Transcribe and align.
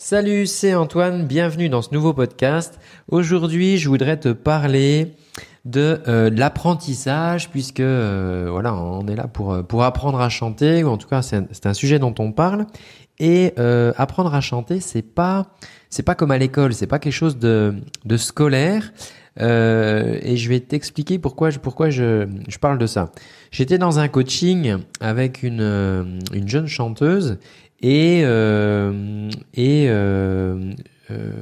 Salut, 0.00 0.46
c'est 0.46 0.76
Antoine, 0.76 1.26
bienvenue 1.26 1.68
dans 1.68 1.82
ce 1.82 1.92
nouveau 1.92 2.12
podcast. 2.12 2.78
Aujourd'hui, 3.10 3.78
je 3.78 3.88
voudrais 3.88 4.16
te 4.16 4.28
parler 4.28 5.16
de 5.64 6.00
euh, 6.06 6.30
l'apprentissage 6.30 7.50
puisque 7.50 7.80
euh, 7.80 8.46
voilà, 8.48 8.76
on 8.76 9.08
est 9.08 9.16
là 9.16 9.26
pour 9.26 9.52
euh, 9.52 9.62
pour 9.64 9.82
apprendre 9.82 10.20
à 10.20 10.28
chanter 10.28 10.84
ou 10.84 10.88
en 10.88 10.98
tout 10.98 11.08
cas 11.08 11.20
c'est 11.22 11.66
un, 11.66 11.74
sujet 11.74 11.98
dont 11.98 12.14
on 12.20 12.30
parle 12.30 12.66
et 13.18 13.54
apprendre 13.96 14.32
à 14.32 14.40
chanter, 14.40 14.78
c'est 14.78 15.02
pas 15.02 15.48
pas 16.06 16.14
comme 16.14 16.30
à 16.30 16.38
l'école, 16.38 16.74
c'est 16.74 16.86
pas 16.86 17.00
quelque 17.00 17.12
chose 17.12 17.36
de 17.36 17.74
scolaire. 18.16 18.92
et 19.40 20.36
je 20.36 20.48
vais 20.48 20.60
t'expliquer 20.60 21.18
pourquoi 21.18 21.50
je 21.50 22.58
parle 22.60 22.78
de 22.78 22.86
ça. 22.86 23.10
J'étais 23.50 23.78
dans 23.78 23.98
un 23.98 24.06
coaching 24.06 24.76
avec 25.00 25.42
une 25.42 26.20
jeune 26.46 26.68
chanteuse 26.68 27.38
et 27.80 28.22
euh, 28.24 29.30
et 29.54 29.86
euh, 29.88 30.72
euh, 31.10 31.32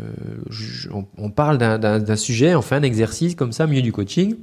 on, 1.18 1.30
parle 1.30 1.58
d'un 1.58 2.16
sujet, 2.16 2.54
on 2.54 2.62
fait 2.62 2.76
un 2.76 2.82
exercice 2.82 3.34
comme 3.34 3.52
ça 3.52 3.64
au 3.64 3.68
milieu 3.68 3.82
du 3.82 3.92
coaching, 3.92 4.36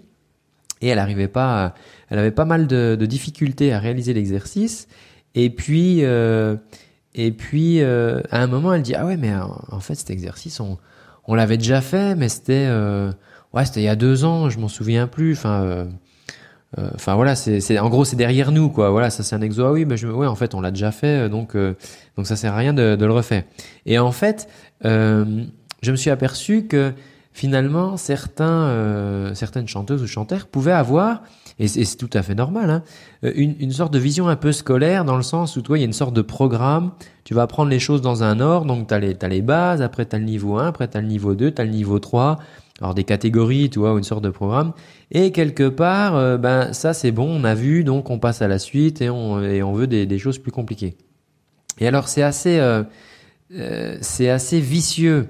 et 0.82 0.88
elle 0.90 1.00
arrivait 1.00 1.28
pas, 1.28 1.76
elle 2.10 2.20
avait 2.20 2.32
pas 2.32 2.46
mal 2.46 2.68
de, 2.68 2.96
difficultés 3.06 3.72
à 3.74 3.80
réaliser 3.80 4.14
l'exercice, 4.14 4.88
et 5.36 5.50
puis 5.50 6.02
et 6.02 7.32
puis 7.32 7.82
à 7.82 8.22
un 8.32 8.48
moment 8.48 8.74
elle 8.74 8.82
dit 8.82 8.96
ah 8.96 9.06
ouais 9.06 9.18
mais 9.18 9.34
en 9.36 9.80
fait 9.80 9.96
cet 9.96 10.10
exercice 10.10 10.60
on 10.60 10.78
on 11.26 11.36
l'avait 11.36 11.58
déjà 11.58 11.82
fait, 11.82 12.16
mais 12.16 12.30
c'était 12.30 12.68
ouais 13.54 13.66
c'était 13.66 13.82
il 13.82 13.86
y 13.86 13.90
a 13.90 13.96
deux 13.96 14.26
ans, 14.26 14.50
je 14.50 14.60
m'en 14.60 14.68
souviens 14.68 15.08
plus, 15.08 15.34
enfin 15.34 15.64
euh, 15.64 15.86
enfin 16.96 17.16
voilà, 17.16 17.36
c'est 17.36 17.80
en 17.80 17.90
gros 17.90 18.06
c'est 18.06 18.16
derrière 18.16 18.52
nous 18.52 18.70
quoi. 18.70 18.90
Voilà, 18.90 19.10
ça 19.10 19.24
c'est 19.24 19.36
un 19.36 19.42
exo. 19.42 19.64
Ah 19.64 19.72
oui, 19.72 19.86
mais 19.86 19.98
je, 19.98 20.08
ouais, 20.08 20.28
en 20.28 20.36
fait 20.36 20.56
on 20.56 20.62
l'a 20.62 20.72
déjà 20.72 20.92
fait, 20.92 21.26
euh, 21.26 21.30
donc 21.30 21.56
euh, 21.56 21.76
donc 22.18 22.28
ça 22.28 22.36
sert 22.36 22.54
à 22.54 22.58
rien 22.58 22.74
de, 22.74 22.96
de, 22.96 23.06
le 23.06 23.12
refaire. 23.12 23.44
Et 23.86 24.00
en 24.00 24.12
fait, 24.12 24.48
euh, 24.86 25.44
je 25.82 25.92
me 25.92 25.96
suis 25.96 26.10
aperçu 26.10 26.66
que 26.66 26.94
finalement 27.32 27.98
certains 27.98 29.32
certaines 29.34 29.68
chanteuses 29.68 30.04
ou 30.04 30.08
chanteurs 30.08 30.46
pouvaient 30.46 30.72
avoir 30.72 31.24
et 31.60 31.68
c'est 31.68 31.98
tout 31.98 32.10
à 32.14 32.22
fait 32.22 32.36
normal, 32.36 32.70
hein, 32.70 32.84
une, 33.24 33.56
une, 33.60 33.72
sorte 33.72 33.94
de 33.94 34.00
vision 34.00 34.28
un 34.28 34.36
peu 34.36 34.52
scolaire 34.52 35.06
dans 35.06 35.16
le 35.16 35.24
sens 35.24 35.56
où 35.56 35.62
toi 35.62 35.78
il 35.78 35.82
y 35.82 35.84
a 35.84 35.86
une 35.86 35.94
sorte 35.94 36.14
de 36.14 36.22
programme, 36.22 36.92
tu 37.24 37.34
vas 37.34 37.44
apprendre 37.44 37.70
les 37.70 37.80
choses 37.80 38.02
dans 38.02 38.24
un 38.24 38.40
ordre, 38.40 38.66
donc 38.66 38.88
tu 38.88 38.94
as 38.94 38.98
as 38.98 39.28
les 39.28 39.42
bases, 39.42 39.82
après 39.82 40.06
tu 40.06 40.16
as 40.16 40.20
le 40.20 40.26
niveau 40.26 40.58
1, 40.58 40.68
après 40.68 40.88
tu 40.88 40.98
as 40.98 41.02
le 41.02 41.08
niveau 41.08 41.36
2, 41.36 41.52
tu 41.52 41.62
as 41.62 41.66
le 41.66 41.72
niveau 41.72 42.00
3, 42.00 42.40
alors 42.82 42.94
des 42.94 43.04
catégories, 43.04 43.70
tu 43.70 43.80
vois, 43.80 43.94
ou 43.94 43.98
une 43.98 44.04
sorte 44.04 44.24
de 44.24 44.30
programme. 44.30 44.74
Et 45.12 45.32
quelque 45.32 45.70
part, 45.70 46.16
euh, 46.16 46.38
ben 46.38 46.74
ça 46.74 46.94
c'est 46.94 47.12
bon, 47.12 47.30
on 47.30 47.44
a 47.44 47.54
vu, 47.54 47.84
donc 47.84 48.10
on 48.10 48.20
passe 48.20 48.42
à 48.42 48.48
la 48.48 48.60
suite 48.60 49.02
et 49.02 49.10
on, 49.10 49.42
et 49.42 49.62
on 49.62 49.74
veut 49.74 49.88
des, 49.88 50.06
des 50.06 50.20
choses 50.20 50.40
plus 50.40 50.52
compliquées. 50.52 50.98
Et 51.80 51.88
alors 51.88 52.08
c'est 52.08 52.24
assez, 52.24 52.60
euh, 52.60 52.84
euh, 53.54 53.98
c'est 54.02 54.30
assez 54.30 54.60
vicieux 54.60 55.28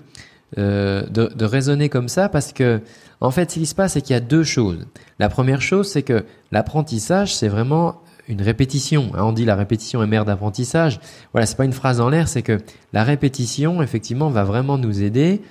de, 0.56 1.08
de, 1.10 1.46
raisonner 1.46 1.90
comme 1.90 2.08
ça 2.08 2.30
parce 2.30 2.54
que 2.54 2.80
en 3.22 3.32
fait, 3.32 3.50
ce 3.50 3.58
qui 3.58 3.66
se 3.66 3.74
passe, 3.74 3.94
c'est 3.94 4.02
qu'il 4.02 4.14
y 4.14 4.18
a 4.18 4.20
deux 4.20 4.44
choses. 4.44 4.86
La 5.18 5.30
première 5.30 5.64
chose, 5.64 5.90
c'est 5.90 6.04
que 6.04 6.26
l'apprentissage, 6.52 7.34
c'est 7.34 7.48
vraiment 7.48 8.02
une 8.28 8.42
répétition. 8.42 9.12
Hein, 9.16 9.24
on 9.24 9.32
dit 9.32 9.46
la 9.46 9.56
répétition 9.56 10.04
est 10.04 10.08
mère 10.08 10.26
d'apprentissage. 10.26 11.00
Voilà, 11.32 11.46
c'est 11.46 11.56
pas 11.56 11.66
une 11.66 11.74
phrase 11.74 12.00
en 12.00 12.10
l'air, 12.10 12.28
c'est 12.28 12.42
que 12.42 12.60
la 12.92 13.04
répétition, 13.04 13.82
effectivement, 13.82 14.30
va 14.30 14.44
vraiment 14.44 14.78
nous 14.78 15.02
aider 15.02 15.42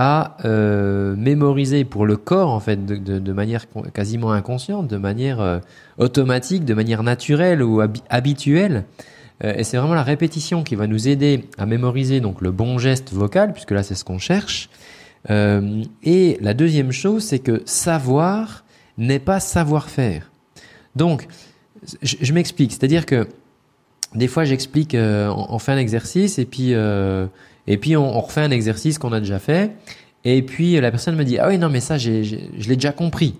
à 0.00 0.36
euh, 0.44 1.16
mémoriser 1.16 1.84
pour 1.84 2.06
le 2.06 2.16
corps 2.16 2.50
en 2.50 2.60
fait 2.60 2.86
de, 2.86 3.32
manière 3.32 3.64
quasiment 3.92 4.30
inconsciente, 4.30 4.86
de 4.86 4.96
manière 4.96 5.40
euh, 5.40 5.58
automatique, 5.98 6.64
de 6.64 6.72
manière 6.72 7.02
naturelle 7.02 7.64
ou 7.64 7.82
habituelle. 8.08 8.84
Euh, 9.42 9.54
et 9.56 9.64
c'est 9.64 9.76
vraiment 9.76 9.94
la 9.94 10.04
répétition 10.04 10.62
qui 10.62 10.76
va 10.76 10.86
nous 10.86 11.08
aider 11.08 11.48
à 11.58 11.66
mémoriser 11.66 12.20
donc 12.20 12.42
le 12.42 12.52
bon 12.52 12.78
geste 12.78 13.12
vocal, 13.12 13.52
puisque 13.52 13.72
là 13.72 13.82
c'est 13.82 13.96
ce 13.96 14.04
qu'on 14.04 14.20
cherche. 14.20 14.70
Et 15.28 16.38
la 16.40 16.54
deuxième 16.54 16.92
chose, 16.92 17.24
c'est 17.24 17.40
que 17.40 17.60
savoir 17.66 18.64
n'est 18.98 19.18
pas 19.18 19.40
savoir-faire. 19.40 20.30
Donc, 20.96 21.26
je, 22.02 22.32
m'explique, 22.32 22.72
c'est-à-dire 22.72 23.04
que 23.04 23.28
des 24.14 24.28
fois 24.28 24.44
j'explique, 24.44 24.96
on, 24.96 25.46
on, 25.50 25.58
fait 25.58 25.72
un 25.72 25.76
exercice 25.76 26.38
et 26.38 26.46
puis 26.46 26.72
et 27.68 27.76
puis 27.76 27.96
on, 27.96 28.20
refait 28.20 28.40
un 28.40 28.50
exercice 28.50 28.98
qu'on 28.98 29.12
a 29.12 29.20
déjà 29.20 29.38
fait. 29.38 29.70
Et 30.24 30.42
puis 30.42 30.80
la 30.80 30.90
personne 30.90 31.14
me 31.14 31.24
dit 31.24 31.38
ah 31.38 31.48
oui 31.48 31.58
non 31.58 31.68
mais 31.68 31.80
ça 31.80 31.98
j'ai, 31.98 32.24
je 32.24 32.68
l'ai 32.68 32.74
déjà 32.74 32.92
compris. 32.92 33.36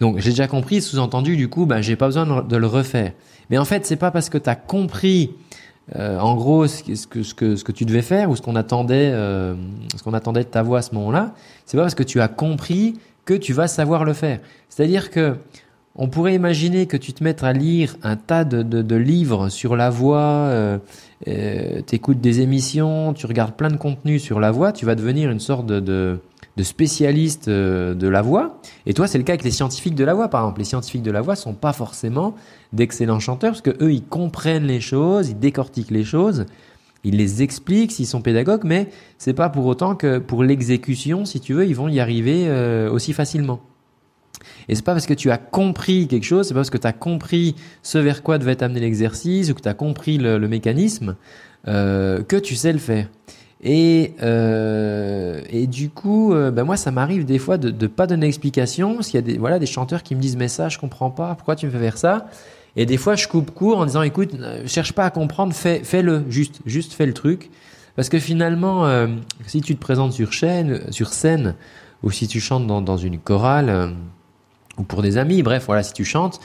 Donc 0.00 0.18
j'ai 0.18 0.30
déjà 0.30 0.46
compris, 0.46 0.80
sous-entendu 0.80 1.36
du 1.36 1.48
coup 1.48 1.66
ben 1.66 1.80
j'ai 1.80 1.96
pas 1.96 2.06
besoin 2.06 2.42
de 2.42 2.56
le 2.56 2.66
refaire. 2.66 3.12
Mais 3.48 3.58
en 3.58 3.64
fait 3.64 3.86
c'est 3.86 3.96
pas 3.96 4.10
parce 4.10 4.28
que 4.28 4.38
tu 4.38 4.48
as 4.48 4.54
compris 4.54 5.32
euh, 5.96 6.18
en 6.18 6.36
gros 6.36 6.66
ce 6.68 6.82
que, 7.06 7.22
ce 7.22 7.34
que 7.34 7.56
ce 7.56 7.64
que 7.64 7.72
tu 7.72 7.84
devais 7.84 8.02
faire 8.02 8.30
ou 8.30 8.36
ce 8.36 8.42
qu'on 8.42 8.54
attendait 8.54 9.10
euh, 9.12 9.56
ce 9.96 10.02
qu'on 10.02 10.14
attendait 10.14 10.44
de 10.44 10.48
ta 10.48 10.62
voix 10.62 10.78
à 10.78 10.82
ce 10.82 10.94
moment-là, 10.94 11.34
c'est 11.64 11.76
pas 11.76 11.82
parce 11.82 11.96
que 11.96 12.04
tu 12.04 12.20
as 12.20 12.28
compris 12.28 12.98
que 13.24 13.34
tu 13.34 13.52
vas 13.54 13.66
savoir 13.66 14.04
le 14.04 14.12
faire. 14.12 14.40
C'est-à-dire 14.68 15.10
que 15.10 15.36
on 15.96 16.08
pourrait 16.08 16.34
imaginer 16.34 16.86
que 16.86 16.96
tu 16.96 17.12
te 17.12 17.22
mettes 17.22 17.42
à 17.42 17.52
lire 17.52 17.96
un 18.02 18.16
tas 18.16 18.44
de, 18.44 18.96
livres 18.96 19.48
sur 19.48 19.76
la 19.76 19.90
voix, 19.90 20.20
euh, 20.20 20.78
euh, 21.28 21.80
tu 21.86 22.14
des 22.14 22.40
émissions, 22.40 23.12
tu 23.12 23.26
regardes 23.26 23.54
plein 23.54 23.70
de 23.70 23.76
contenus 23.76 24.22
sur 24.22 24.40
la 24.40 24.50
voix, 24.50 24.72
tu 24.72 24.86
vas 24.86 24.94
devenir 24.94 25.30
une 25.30 25.40
sorte 25.40 25.66
de, 25.66 26.18
spécialiste 26.62 27.48
euh, 27.48 27.94
de 27.94 28.06
la 28.06 28.22
voix. 28.22 28.60
Et 28.86 28.94
toi, 28.94 29.08
c'est 29.08 29.18
le 29.18 29.24
cas 29.24 29.32
avec 29.32 29.44
les 29.44 29.50
scientifiques 29.50 29.94
de 29.94 30.04
la 30.04 30.14
voix, 30.14 30.28
par 30.28 30.42
exemple. 30.42 30.60
Les 30.60 30.66
scientifiques 30.66 31.02
de 31.02 31.10
la 31.10 31.22
voix 31.22 31.34
sont 31.34 31.54
pas 31.54 31.72
forcément 31.72 32.34
d'excellents 32.72 33.20
chanteurs 33.20 33.52
parce 33.52 33.62
que 33.62 33.82
eux, 33.82 33.92
ils 33.92 34.04
comprennent 34.04 34.66
les 34.66 34.80
choses, 34.80 35.30
ils 35.30 35.38
décortiquent 35.38 35.90
les 35.90 36.04
choses, 36.04 36.46
ils 37.02 37.16
les 37.16 37.42
expliquent 37.42 37.92
s'ils 37.92 38.06
sont 38.06 38.20
pédagogues, 38.20 38.64
mais 38.64 38.88
c'est 39.18 39.32
pas 39.32 39.48
pour 39.48 39.66
autant 39.66 39.94
que 39.94 40.18
pour 40.18 40.44
l'exécution, 40.44 41.24
si 41.24 41.40
tu 41.40 41.54
veux, 41.54 41.66
ils 41.66 41.74
vont 41.74 41.88
y 41.88 41.98
arriver 41.98 42.44
euh, 42.46 42.90
aussi 42.90 43.12
facilement. 43.12 43.60
Et 44.68 44.74
c'est 44.74 44.84
pas 44.84 44.92
parce 44.92 45.06
que 45.06 45.14
tu 45.14 45.30
as 45.30 45.38
compris 45.38 46.06
quelque 46.06 46.24
chose, 46.24 46.46
c'est 46.46 46.54
pas 46.54 46.60
parce 46.60 46.70
que 46.70 46.78
tu 46.78 46.86
as 46.86 46.92
compris 46.92 47.54
ce 47.82 47.98
vers 47.98 48.22
quoi 48.22 48.38
devait 48.38 48.56
t'amener 48.56 48.80
l'exercice 48.80 49.50
ou 49.50 49.54
que 49.54 49.60
tu 49.60 49.68
as 49.68 49.74
compris 49.74 50.18
le, 50.18 50.38
mécanisme 50.48 51.16
euh, 51.68 52.22
que 52.22 52.36
tu 52.36 52.54
sais 52.54 52.72
le 52.72 52.78
faire. 52.78 53.08
Et, 53.62 54.14
euh, 54.22 55.42
et 55.50 55.66
du 55.66 55.90
coup, 55.90 56.32
euh, 56.32 56.50
ben 56.50 56.64
moi, 56.64 56.78
ça 56.78 56.90
m'arrive 56.90 57.26
des 57.26 57.38
fois 57.38 57.58
de 57.58 57.70
ne 57.70 57.86
pas 57.88 58.06
donner 58.06 58.26
explication. 58.26 59.02
S'il 59.02 59.16
y 59.16 59.18
a 59.18 59.22
des, 59.22 59.36
voilà, 59.36 59.58
des 59.58 59.66
chanteurs 59.66 60.02
qui 60.02 60.14
me 60.14 60.20
disent, 60.20 60.36
mais 60.36 60.48
ça, 60.48 60.68
je 60.68 60.78
comprends 60.78 61.10
pas, 61.10 61.34
pourquoi 61.34 61.56
tu 61.56 61.66
me 61.66 61.70
fais 61.70 61.78
faire 61.78 61.98
ça? 61.98 62.26
Et 62.76 62.86
des 62.86 62.96
fois, 62.96 63.16
je 63.16 63.28
coupe 63.28 63.50
court 63.50 63.78
en 63.78 63.86
disant, 63.86 64.02
écoute, 64.02 64.30
cherche 64.66 64.92
pas 64.92 65.04
à 65.04 65.10
comprendre, 65.10 65.52
fais, 65.52 65.82
fais-le, 65.84 66.24
juste, 66.28 66.60
juste 66.64 66.94
fais 66.94 67.06
le 67.06 67.12
truc. 67.12 67.50
Parce 67.96 68.08
que 68.08 68.18
finalement, 68.18 68.88
si 69.46 69.60
tu 69.60 69.74
te 69.74 69.80
présentes 69.80 70.12
sur, 70.12 70.32
chaîne, 70.32 70.80
sur 70.90 71.12
scène 71.12 71.56
ou 72.02 72.10
si 72.10 72.28
tu 72.28 72.40
chantes 72.40 72.66
dans, 72.66 72.80
dans 72.80 72.96
une 72.96 73.18
chorale, 73.18 73.94
ou 74.80 74.82
pour 74.82 75.02
des 75.02 75.18
amis, 75.18 75.42
bref, 75.42 75.64
voilà, 75.66 75.82
si 75.82 75.92
tu 75.92 76.04
chantes, 76.04 76.40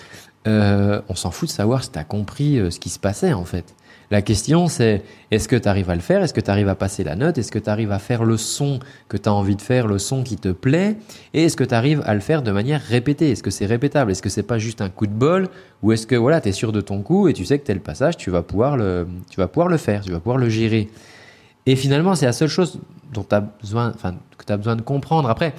euh, 0.45 1.01
on 1.09 1.15
s'en 1.15 1.31
fout 1.31 1.49
de 1.49 1.53
savoir 1.53 1.83
si 1.83 1.91
tu 1.91 1.97
as 1.97 2.03
compris 2.03 2.59
euh, 2.59 2.69
ce 2.69 2.79
qui 2.79 2.89
se 2.89 2.99
passait 2.99 3.33
en 3.33 3.45
fait. 3.45 3.73
La 4.11 4.21
question 4.21 4.67
c'est 4.67 5.01
est-ce 5.31 5.47
que 5.47 5.55
tu 5.55 5.67
arrives 5.67 5.89
à 5.89 5.95
le 5.95 6.01
faire? 6.01 6.21
Est-ce 6.21 6.33
que 6.33 6.41
tu 6.41 6.51
arrives 6.51 6.69
à 6.69 6.75
passer 6.75 7.03
la 7.03 7.15
note? 7.15 7.39
Est-ce 7.39 7.51
que 7.51 7.57
tu 7.57 7.69
arrives 7.71 7.91
à 7.91 7.97
faire 7.97 8.23
le 8.23 8.37
son 8.37 8.79
que 9.07 9.17
tu 9.17 9.27
as 9.27 9.33
envie 9.33 9.55
de 9.55 9.61
faire, 9.61 9.87
le 9.87 9.97
son 9.97 10.21
qui 10.21 10.35
te 10.35 10.49
plaît? 10.49 10.97
Et 11.33 11.45
est-ce 11.45 11.57
que 11.57 11.63
tu 11.63 11.73
arrives 11.73 12.03
à 12.05 12.13
le 12.13 12.19
faire 12.19 12.43
de 12.43 12.51
manière 12.51 12.81
répétée? 12.81 13.31
Est-ce 13.31 13.41
que 13.41 13.49
c'est 13.49 13.65
répétable? 13.65 14.11
Est-ce 14.11 14.21
que 14.21 14.29
c'est 14.29 14.43
pas 14.43 14.59
juste 14.59 14.81
un 14.81 14.89
coup 14.89 15.07
de 15.07 15.13
bol? 15.13 15.47
Ou 15.81 15.93
est-ce 15.93 16.05
que 16.05 16.15
voilà, 16.15 16.41
tu 16.41 16.49
es 16.49 16.51
sûr 16.51 16.71
de 16.71 16.81
ton 16.81 17.01
coup 17.01 17.27
et 17.27 17.33
tu 17.33 17.45
sais 17.45 17.57
que 17.57 17.65
tel 17.65 17.79
passage, 17.79 18.15
tu 18.17 18.29
vas 18.29 18.43
pouvoir 18.43 18.77
le 18.77 19.07
tu 19.31 19.39
vas 19.39 19.47
pouvoir 19.47 19.69
le 19.69 19.77
faire, 19.77 20.03
tu 20.03 20.11
vas 20.11 20.19
pouvoir 20.19 20.37
le 20.37 20.49
gérer. 20.49 20.89
Et 21.65 21.75
finalement, 21.75 22.13
c'est 22.13 22.27
la 22.27 22.33
seule 22.33 22.49
chose 22.49 22.79
dont 23.11 23.23
tu 23.23 23.35
besoin 23.61 23.91
enfin 23.95 24.15
que 24.37 24.45
tu 24.45 24.53
as 24.53 24.57
besoin 24.57 24.75
de 24.75 24.83
comprendre. 24.83 25.29
Après 25.29 25.55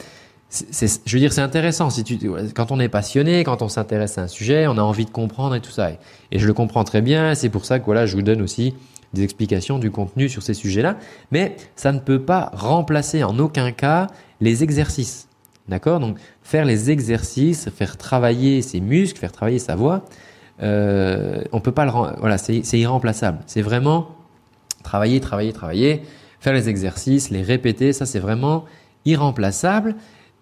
je 0.50 1.12
veux 1.12 1.18
dire, 1.18 1.32
c'est 1.32 1.40
intéressant. 1.40 1.90
Si 1.90 2.04
tu, 2.04 2.18
quand 2.54 2.70
on 2.70 2.78
est 2.78 2.88
passionné, 2.88 3.42
quand 3.44 3.62
on 3.62 3.68
s'intéresse 3.68 4.18
à 4.18 4.22
un 4.22 4.28
sujet, 4.28 4.66
on 4.66 4.78
a 4.78 4.82
envie 4.82 5.04
de 5.04 5.10
comprendre 5.10 5.54
et 5.54 5.60
tout 5.60 5.70
ça. 5.70 5.90
Et, 6.30 6.38
je 6.38 6.46
le 6.46 6.54
comprends 6.54 6.84
très 6.84 7.02
bien. 7.02 7.34
C'est 7.34 7.48
pour 7.48 7.64
ça 7.64 7.78
que 7.78 7.84
voilà, 7.84 8.06
je 8.06 8.14
vous 8.14 8.22
donne 8.22 8.42
aussi 8.42 8.74
des 9.12 9.22
explications 9.22 9.78
du 9.78 9.90
contenu 9.90 10.28
sur 10.28 10.42
ces 10.42 10.54
sujets-là. 10.54 10.96
Mais 11.32 11.56
ça 11.74 11.92
ne 11.92 11.98
peut 11.98 12.22
pas 12.22 12.50
remplacer 12.54 13.24
en 13.24 13.38
aucun 13.38 13.72
cas 13.72 14.08
les 14.40 14.62
exercices. 14.62 15.28
D'accord? 15.68 15.98
Donc, 15.98 16.18
faire 16.42 16.64
les 16.64 16.90
exercices, 16.90 17.68
faire 17.70 17.96
travailler 17.96 18.62
ses 18.62 18.80
muscles, 18.80 19.18
faire 19.18 19.32
travailler 19.32 19.58
sa 19.58 19.74
voix, 19.74 20.04
euh, 20.62 21.42
on 21.52 21.60
peut 21.60 21.72
pas 21.72 21.84
le, 21.84 21.90
voilà, 21.90 22.38
c'est 22.38 22.78
irremplaçable. 22.78 23.38
C'est 23.46 23.62
vraiment 23.62 24.08
travailler, 24.84 25.20
travailler, 25.20 25.52
travailler, 25.52 26.02
faire 26.38 26.52
les 26.52 26.68
exercices, 26.68 27.30
les 27.30 27.42
répéter. 27.42 27.92
Ça, 27.92 28.06
c'est 28.06 28.20
vraiment 28.20 28.64
irremplaçable. 29.04 29.96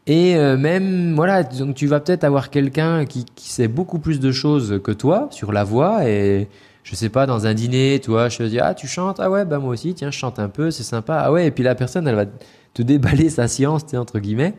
Et 0.06 0.36
euh, 0.36 0.56
même, 0.56 1.14
voilà, 1.14 1.42
donc 1.42 1.74
tu 1.74 1.86
vas 1.86 2.00
peut-être 2.00 2.24
avoir 2.24 2.50
quelqu'un 2.50 3.06
qui, 3.06 3.24
qui 3.24 3.50
sait 3.50 3.68
beaucoup 3.68 3.98
plus 3.98 4.20
de 4.20 4.32
choses 4.32 4.80
que 4.84 4.92
toi 4.92 5.28
sur 5.30 5.50
la 5.50 5.64
voix 5.64 6.06
et 6.06 6.48
je 6.82 6.94
sais 6.94 7.08
pas, 7.08 7.24
dans 7.24 7.46
un 7.46 7.54
dîner, 7.54 7.98
toi, 8.04 8.28
je 8.28 8.38
te 8.38 8.42
dis, 8.42 8.60
ah, 8.60 8.74
tu 8.74 8.86
chantes, 8.86 9.18
ah 9.18 9.30
ouais, 9.30 9.46
bah 9.46 9.58
moi 9.58 9.70
aussi, 9.70 9.94
tiens, 9.94 10.10
je 10.10 10.18
chante 10.18 10.38
un 10.38 10.50
peu, 10.50 10.70
c'est 10.70 10.82
sympa, 10.82 11.22
ah 11.24 11.32
ouais, 11.32 11.46
et 11.46 11.50
puis 11.50 11.64
la 11.64 11.74
personne, 11.74 12.06
elle 12.06 12.14
va 12.14 12.26
te 12.74 12.82
déballer 12.82 13.30
sa 13.30 13.48
science, 13.48 13.86
tu 13.86 13.96
entre 13.96 14.18
guillemets. 14.18 14.54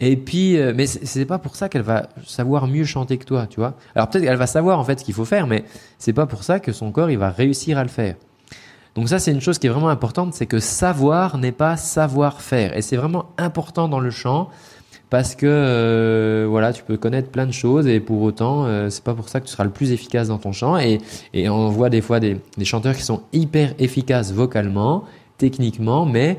Et 0.00 0.16
puis, 0.16 0.58
euh, 0.58 0.72
mais 0.74 0.88
c'est 0.88 1.24
pas 1.24 1.38
pour 1.38 1.54
ça 1.54 1.68
qu'elle 1.68 1.82
va 1.82 2.08
savoir 2.26 2.66
mieux 2.66 2.84
chanter 2.84 3.18
que 3.18 3.24
toi, 3.24 3.46
tu 3.46 3.60
vois. 3.60 3.74
Alors 3.94 4.08
peut-être 4.10 4.24
qu'elle 4.24 4.36
va 4.36 4.48
savoir 4.48 4.80
en 4.80 4.84
fait 4.84 4.98
ce 4.98 5.04
qu'il 5.04 5.14
faut 5.14 5.24
faire, 5.24 5.46
mais 5.46 5.62
c'est 5.98 6.12
pas 6.12 6.26
pour 6.26 6.42
ça 6.42 6.58
que 6.58 6.72
son 6.72 6.90
corps, 6.90 7.10
il 7.10 7.18
va 7.18 7.30
réussir 7.30 7.78
à 7.78 7.84
le 7.84 7.88
faire. 7.88 8.16
Donc 8.96 9.08
ça, 9.08 9.20
c'est 9.20 9.30
une 9.30 9.40
chose 9.40 9.60
qui 9.60 9.68
est 9.68 9.70
vraiment 9.70 9.90
importante, 9.90 10.34
c'est 10.34 10.46
que 10.46 10.58
savoir 10.58 11.38
n'est 11.38 11.52
pas 11.52 11.76
savoir 11.76 12.42
faire. 12.42 12.76
Et 12.76 12.82
c'est 12.82 12.96
vraiment 12.96 13.26
important 13.38 13.88
dans 13.88 14.00
le 14.00 14.10
champ 14.10 14.50
parce 15.12 15.34
que 15.34 15.44
euh, 15.46 16.46
voilà, 16.48 16.72
tu 16.72 16.82
peux 16.82 16.96
connaître 16.96 17.28
plein 17.28 17.44
de 17.44 17.52
choses 17.52 17.86
et 17.86 18.00
pour 18.00 18.22
autant, 18.22 18.64
euh, 18.64 18.88
c'est 18.88 19.04
pas 19.04 19.12
pour 19.12 19.28
ça 19.28 19.40
que 19.40 19.44
tu 19.44 19.52
seras 19.52 19.64
le 19.64 19.70
plus 19.70 19.92
efficace 19.92 20.28
dans 20.28 20.38
ton 20.38 20.52
chant. 20.52 20.78
Et, 20.78 21.02
et 21.34 21.50
on 21.50 21.68
voit 21.68 21.90
des 21.90 22.00
fois 22.00 22.18
des, 22.18 22.38
des 22.56 22.64
chanteurs 22.64 22.96
qui 22.96 23.02
sont 23.02 23.20
hyper 23.34 23.74
efficaces 23.78 24.32
vocalement, 24.32 25.04
techniquement, 25.36 26.06
mais 26.06 26.38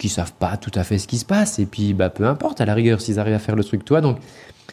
qui 0.00 0.08
savent 0.08 0.32
pas 0.32 0.56
tout 0.56 0.72
à 0.74 0.82
fait 0.82 0.98
ce 0.98 1.06
qui 1.06 1.16
se 1.16 1.24
passe. 1.24 1.60
Et 1.60 1.64
puis, 1.64 1.94
bah, 1.94 2.10
peu 2.10 2.26
importe, 2.26 2.60
à 2.60 2.64
la 2.64 2.74
rigueur, 2.74 3.00
s'ils 3.00 3.20
arrivent 3.20 3.34
à 3.34 3.38
faire 3.38 3.54
le 3.54 3.62
truc 3.62 3.84
toi. 3.84 4.00
Donc, 4.00 4.18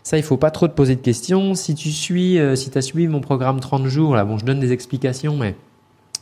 ça, 0.01 0.17
il 0.17 0.23
faut 0.23 0.37
pas 0.37 0.49
trop 0.49 0.67
te 0.67 0.73
poser 0.73 0.95
de 0.95 1.01
questions. 1.01 1.53
Si 1.53 1.75
tu 1.75 1.91
suis, 1.91 2.39
euh, 2.39 2.55
si 2.55 2.71
tu 2.71 2.79
as 2.79 2.81
suivi 2.81 3.07
mon 3.07 3.21
programme 3.21 3.59
30 3.59 3.85
jours, 3.85 4.15
là, 4.15 4.25
bon, 4.25 4.39
je 4.39 4.45
donne 4.45 4.59
des 4.59 4.71
explications, 4.71 5.37
mais 5.37 5.55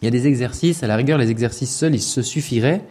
il 0.02 0.06
y 0.06 0.08
a 0.10 0.12
des 0.12 0.28
exercices. 0.28 0.84
À 0.84 0.88
la 0.88 0.98
rigueur, 0.98 1.18
les 1.20 1.32
exercices 1.32 1.74
seuls, 1.74 1.96
ils 1.96 2.02
se 2.02 2.22
suffiraient. 2.22 2.82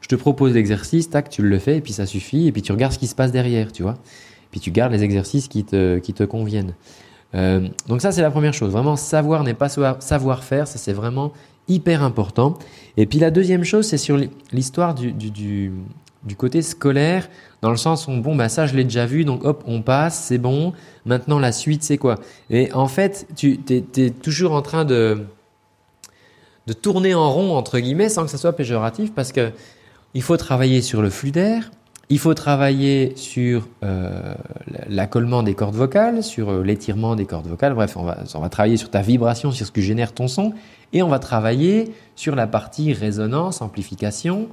Je 0.00 0.08
te 0.08 0.14
propose 0.14 0.54
l'exercice, 0.54 1.10
tac, 1.10 1.28
tu 1.28 1.42
le 1.42 1.58
fais, 1.58 1.76
et 1.76 1.80
puis 1.80 1.92
ça 1.92 2.06
suffit, 2.06 2.46
et 2.46 2.52
puis 2.52 2.62
tu 2.62 2.72
regardes 2.72 2.92
ce 2.92 2.98
qui 2.98 3.06
se 3.06 3.14
passe 3.14 3.32
derrière, 3.32 3.72
tu 3.72 3.82
vois. 3.82 3.98
Puis 4.50 4.60
tu 4.60 4.70
gardes 4.70 4.92
les 4.92 5.02
exercices 5.02 5.48
qui 5.48 5.64
te, 5.64 5.98
qui 5.98 6.12
te 6.12 6.24
conviennent. 6.24 6.74
Euh, 7.34 7.68
donc 7.86 8.00
ça, 8.00 8.12
c'est 8.12 8.22
la 8.22 8.30
première 8.30 8.54
chose. 8.54 8.72
Vraiment, 8.72 8.96
savoir 8.96 9.44
n'est 9.44 9.54
pas 9.54 9.68
savoir 9.68 10.44
faire, 10.44 10.66
ça 10.66 10.78
c'est 10.78 10.92
vraiment 10.92 11.32
hyper 11.68 12.02
important. 12.02 12.58
Et 12.96 13.06
puis 13.06 13.18
la 13.18 13.30
deuxième 13.30 13.64
chose, 13.64 13.86
c'est 13.86 13.98
sur 13.98 14.18
l'histoire 14.52 14.94
du, 14.94 15.12
du, 15.12 15.72
côté 16.36 16.62
scolaire, 16.62 17.28
dans 17.62 17.70
le 17.70 17.76
sens 17.76 18.08
où, 18.08 18.12
bon, 18.20 18.34
bah 18.34 18.48
ça, 18.48 18.66
je 18.66 18.74
l'ai 18.74 18.84
déjà 18.84 19.06
vu, 19.06 19.24
donc 19.24 19.44
hop, 19.44 19.62
on 19.66 19.82
passe, 19.82 20.24
c'est 20.24 20.38
bon. 20.38 20.72
Maintenant, 21.06 21.38
la 21.38 21.52
suite, 21.52 21.82
c'est 21.82 21.98
quoi? 21.98 22.16
Et 22.50 22.72
en 22.72 22.88
fait, 22.88 23.26
tu 23.36 23.60
es, 23.68 24.10
toujours 24.10 24.52
en 24.52 24.62
train 24.62 24.84
de, 24.84 25.24
de 26.66 26.72
tourner 26.72 27.14
en 27.14 27.30
rond, 27.30 27.56
entre 27.56 27.78
guillemets, 27.78 28.08
sans 28.08 28.24
que 28.24 28.30
ça 28.30 28.38
soit 28.38 28.54
péjoratif, 28.54 29.14
parce 29.14 29.32
que 29.32 29.52
il 30.14 30.22
faut 30.22 30.36
travailler 30.36 30.82
sur 30.82 31.02
le 31.02 31.10
flux 31.10 31.30
d'air, 31.30 31.70
il 32.12 32.18
faut 32.18 32.34
travailler 32.34 33.12
sur 33.14 33.68
euh, 33.84 34.34
l'accollement 34.88 35.44
des 35.44 35.54
cordes 35.54 35.76
vocales, 35.76 36.24
sur 36.24 36.50
euh, 36.50 36.62
l'étirement 36.64 37.14
des 37.14 37.24
cordes 37.24 37.46
vocales. 37.46 37.72
Bref, 37.72 37.96
on 37.96 38.02
va, 38.02 38.48
travailler 38.48 38.76
sur 38.76 38.90
ta 38.90 39.00
vibration, 39.00 39.52
sur 39.52 39.64
ce 39.64 39.70
que 39.70 39.80
génère 39.80 40.12
ton 40.12 40.26
son. 40.26 40.52
Et 40.92 41.04
on 41.04 41.08
va 41.08 41.20
travailler 41.20 41.92
sur 42.16 42.34
la 42.34 42.48
partie 42.48 42.92
résonance, 42.92 43.62
amplification. 43.62 44.48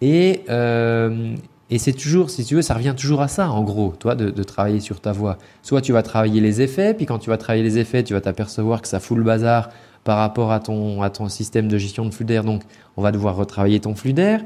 Et, 0.00 0.40
euh, 0.48 1.34
et 1.68 1.76
c'est 1.76 1.92
toujours, 1.92 2.30
si 2.30 2.46
tu 2.46 2.54
veux, 2.54 2.62
ça 2.62 2.72
revient 2.72 2.94
toujours 2.96 3.20
à 3.20 3.28
ça, 3.28 3.50
en 3.50 3.62
gros, 3.62 3.92
toi, 3.98 4.14
de, 4.14 4.30
de, 4.30 4.42
travailler 4.42 4.80
sur 4.80 4.98
ta 5.02 5.12
voix. 5.12 5.36
Soit 5.62 5.82
tu 5.82 5.92
vas 5.92 6.02
travailler 6.02 6.40
les 6.40 6.62
effets, 6.62 6.94
puis 6.94 7.04
quand 7.04 7.18
tu 7.18 7.28
vas 7.28 7.36
travailler 7.36 7.62
les 7.62 7.76
effets, 7.76 8.02
tu 8.02 8.14
vas 8.14 8.22
t'apercevoir 8.22 8.80
que 8.80 8.88
ça 8.88 9.00
fout 9.00 9.18
le 9.18 9.24
bazar 9.24 9.68
par 10.04 10.18
rapport 10.18 10.50
à 10.50 10.60
ton, 10.60 11.02
à 11.02 11.10
ton 11.10 11.28
système 11.28 11.68
de 11.68 11.78
gestion 11.78 12.04
de 12.04 12.10
flux 12.10 12.24
d'air. 12.24 12.42
Donc, 12.42 12.62
on 12.96 13.02
va 13.02 13.12
devoir 13.12 13.36
retravailler 13.36 13.80
ton 13.80 13.94
flux 13.94 14.12
d'air. 14.12 14.40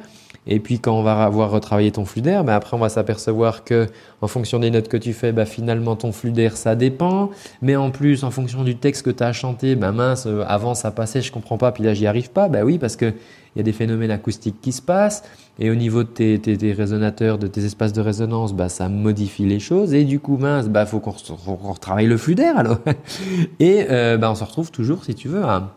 Et 0.47 0.61
puis 0.61 0.79
quand 0.79 0.97
on 0.97 1.03
va 1.03 1.25
avoir 1.25 1.51
retravaillé 1.51 1.91
ton 1.91 2.05
flux 2.05 2.23
d'air, 2.23 2.45
ben 2.45 2.55
après 2.55 2.77
on 2.77 2.81
va 2.81 2.89
s'apercevoir 2.89 3.65
que 3.65 3.87
en 4.21 4.29
fonction 4.29 4.59
des 4.59 4.71
notes 4.71 4.89
que 4.89 4.97
tu 4.97 5.13
fais, 5.13 5.33
ben 5.33 5.45
finalement 5.45 5.97
ton 5.97 6.13
flux 6.13 6.31
d'air 6.31 6.57
ça 6.57 6.77
dépend. 6.77 7.31
Mais 7.63 7.77
en 7.77 7.91
plus 7.91 8.23
en 8.25 8.31
fonction 8.31 8.63
du 8.63 8.77
texte 8.77 9.05
que 9.05 9.11
tu 9.11 9.23
as 9.25 9.33
chanté, 9.33 9.75
ben 9.75 9.93
mince, 9.93 10.27
euh, 10.27 10.45
avant 10.47 10.75
ça 10.75 10.91
passait, 10.91 11.21
je 11.21 11.33
comprends 11.33 11.59
pas, 11.59 11.73
puis 11.73 11.83
là 11.83 11.95
j'y 11.95 12.07
arrive 12.07 12.31
pas. 12.31 12.49
Ben 12.49 12.63
oui, 12.63 12.79
parce 12.79 12.97
que 12.97 13.07
il 13.07 13.59
y 13.59 13.61
a 13.61 13.63
des 13.63 13.73
phénomènes 13.73 14.11
acoustiques 14.11 14.61
qui 14.61 14.71
se 14.71 14.83
passent. 14.83 15.25
Et 15.59 15.71
au 15.71 15.75
niveau 15.75 16.03
de 16.03 16.09
tes, 16.09 16.39
tes, 16.39 16.73
résonateurs, 16.75 17.39
de 17.39 17.47
tes 17.47 17.65
espaces 17.65 17.95
de 17.95 18.03
résonance, 18.03 18.53
ben 18.53 18.69
ça 18.69 18.91
modifie 18.91 19.47
les 19.47 19.61
choses. 19.61 19.95
Et 19.95 20.05
du 20.05 20.21
coup 20.21 20.37
mince, 20.37 20.69
ben 20.69 20.85
faut 20.85 21.01
qu'on 21.01 21.15
retravaille 21.57 22.07
le 22.07 22.19
flux 22.19 22.35
d'air 22.35 22.59
alors. 22.59 22.79
et 23.59 23.87
euh, 23.91 24.19
on 24.23 24.35
se 24.35 24.45
retrouve 24.45 24.71
toujours, 24.71 25.05
si 25.05 25.15
tu 25.15 25.29
veux, 25.29 25.43
à, 25.43 25.75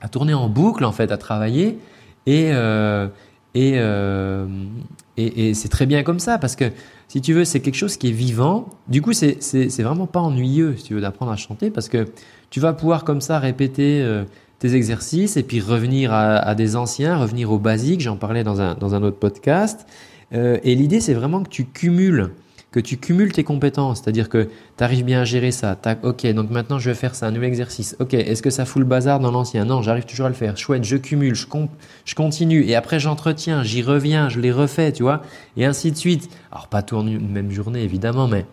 à 0.00 0.08
tourner 0.08 0.34
en 0.34 0.48
boucle 0.48 0.84
en 0.84 0.92
fait, 0.92 1.12
à 1.12 1.16
travailler. 1.16 1.78
Et, 2.26 2.50
euh, 2.52 3.08
euh, 3.56 4.46
et, 5.16 5.48
et, 5.50 5.54
c'est 5.54 5.68
très 5.68 5.86
bien 5.86 6.02
comme 6.02 6.18
ça 6.18 6.38
parce 6.38 6.56
que 6.56 6.64
si 7.08 7.20
tu 7.20 7.32
veux, 7.32 7.44
c'est 7.44 7.60
quelque 7.60 7.76
chose 7.76 7.96
qui 7.96 8.08
est 8.08 8.12
vivant. 8.12 8.68
Du 8.88 9.00
coup, 9.00 9.12
c'est 9.12 9.82
vraiment 9.82 10.06
pas 10.06 10.20
ennuyeux 10.20 10.74
si 10.76 10.84
tu 10.84 10.94
veux 10.94 11.00
d'apprendre 11.00 11.30
à 11.30 11.36
chanter 11.36 11.70
parce 11.70 11.88
que 11.88 12.08
tu 12.50 12.60
vas 12.60 12.72
pouvoir 12.72 13.04
comme 13.04 13.20
ça 13.20 13.38
répéter 13.38 14.02
euh, 14.02 14.24
tes 14.58 14.74
exercices 14.74 15.36
et 15.36 15.42
puis 15.42 15.60
revenir 15.60 16.12
à, 16.12 16.36
à, 16.36 16.54
des 16.54 16.74
anciens, 16.74 17.16
revenir 17.16 17.52
aux 17.52 17.58
basiques. 17.58 18.00
J'en 18.00 18.16
parlais 18.16 18.42
dans 18.42 18.60
un, 18.60 18.74
dans 18.74 18.94
un 18.94 19.02
autre 19.02 19.18
podcast. 19.18 19.86
Euh, 20.32 20.58
et 20.64 20.74
l'idée, 20.74 21.00
c'est 21.00 21.14
vraiment 21.14 21.42
que 21.42 21.48
tu 21.48 21.64
cumules 21.64 22.30
que 22.74 22.80
tu 22.80 22.96
cumules 22.96 23.30
tes 23.30 23.44
compétences, 23.44 24.00
c'est-à-dire 24.02 24.28
que 24.28 24.48
tu 24.76 24.82
arrives 24.82 25.04
bien 25.04 25.20
à 25.20 25.24
gérer 25.24 25.52
ça. 25.52 25.78
Ok, 26.02 26.26
donc 26.32 26.50
maintenant 26.50 26.80
je 26.80 26.90
vais 26.90 26.96
faire 26.96 27.14
ça, 27.14 27.28
un 27.28 27.30
nouvel 27.30 27.48
exercice. 27.48 27.94
Ok, 28.00 28.14
est-ce 28.14 28.42
que 28.42 28.50
ça 28.50 28.64
fout 28.64 28.80
le 28.80 28.84
bazar 28.84 29.20
dans 29.20 29.30
l'ancien? 29.30 29.64
Non, 29.64 29.80
j'arrive 29.80 30.06
toujours 30.06 30.26
à 30.26 30.28
le 30.28 30.34
faire. 30.34 30.56
Chouette, 30.56 30.82
je 30.82 30.96
cumule, 30.96 31.36
je, 31.36 31.46
je 32.04 32.14
continue, 32.16 32.64
et 32.64 32.74
après 32.74 32.98
j'entretiens, 32.98 33.62
j'y 33.62 33.80
reviens, 33.80 34.28
je 34.28 34.40
les 34.40 34.50
refais, 34.50 34.90
tu 34.90 35.04
vois, 35.04 35.22
et 35.56 35.64
ainsi 35.64 35.92
de 35.92 35.96
suite. 35.96 36.28
Alors 36.50 36.66
pas 36.66 36.82
tout 36.82 36.96
en 36.96 37.06
une 37.06 37.30
même 37.30 37.52
journée 37.52 37.84
évidemment, 37.84 38.26
mais 38.26 38.44